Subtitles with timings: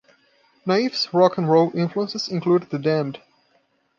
[0.65, 3.19] Naiff's rock and roll influences include The Damned.